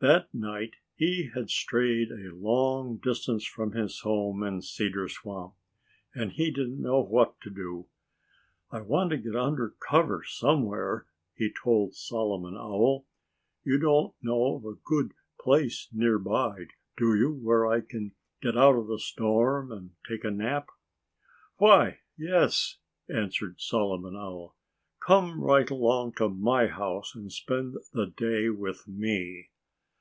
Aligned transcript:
That 0.00 0.32
night 0.32 0.74
he 0.94 1.28
had 1.34 1.50
strayed 1.50 2.12
a 2.12 2.32
long 2.32 2.98
distance 2.98 3.44
from 3.44 3.72
his 3.72 4.02
home 4.02 4.44
in 4.44 4.62
Cedar 4.62 5.08
Swamp. 5.08 5.54
And 6.14 6.30
he 6.30 6.52
didn't 6.52 6.80
know 6.80 7.00
what 7.02 7.40
to 7.40 7.50
do. 7.50 7.86
"I 8.70 8.80
want 8.80 9.10
to 9.10 9.16
get 9.16 9.34
under 9.34 9.70
cover, 9.70 10.22
somewhere," 10.22 11.06
he 11.34 11.50
told 11.52 11.96
Solomon 11.96 12.54
Owl. 12.56 13.06
"You 13.64 13.80
don't 13.80 14.14
know 14.22 14.54
of 14.54 14.66
a 14.66 14.78
good 14.84 15.14
place 15.40 15.88
near 15.92 16.20
by, 16.20 16.66
do 16.96 17.16
you, 17.16 17.34
where 17.34 17.66
I 17.66 17.80
can 17.80 18.12
get 18.40 18.56
out 18.56 18.78
of 18.78 18.86
the 18.86 19.00
storm 19.00 19.72
and 19.72 19.96
take 20.08 20.22
a 20.22 20.30
nap?" 20.30 20.68
"Why, 21.56 21.98
yes!" 22.16 22.76
answered 23.12 23.60
Solomon 23.60 24.14
Owl. 24.14 24.54
"Come 25.04 25.40
right 25.40 25.68
along 25.68 26.12
to 26.18 26.28
my 26.28 26.68
house 26.68 27.16
and 27.16 27.32
spend 27.32 27.74
the 27.92 28.06
day 28.06 28.48
with 28.48 28.86
me!" 28.86 29.50